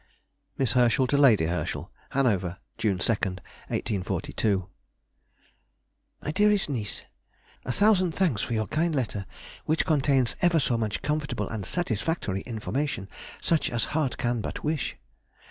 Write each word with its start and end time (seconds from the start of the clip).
MISS 0.57 0.73
HERSCHEL 0.73 1.05
TO 1.05 1.15
LADY 1.15 1.45
HERSCHEL. 1.45 1.91
HANOVER, 2.09 2.57
June 2.79 2.97
2, 2.97 3.11
1842. 3.13 4.65
MY 6.23 6.31
DEAREST 6.31 6.69
NIECE,— 6.69 7.03
A 7.65 7.71
thousand 7.71 8.11
thanks 8.13 8.41
for 8.41 8.55
your 8.55 8.65
kind 8.65 8.95
letter, 8.95 9.27
which 9.65 9.85
contains 9.85 10.35
ever 10.41 10.59
so 10.59 10.75
much 10.75 11.03
comfortable 11.03 11.47
and 11.49 11.67
satisfactory 11.67 12.41
information, 12.47 13.07
such 13.39 13.69
as 13.69 13.83
heart 13.93 14.17
can 14.17 14.41
but 14.41 14.63
wish.... 14.63 14.97